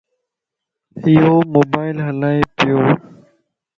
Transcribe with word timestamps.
يوموبائل 1.19 1.97
ھلائي 2.07 2.39
پيو 2.55 2.79